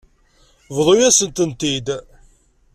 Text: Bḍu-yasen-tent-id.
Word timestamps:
Bḍu-yasen-tent-id. 0.75 1.87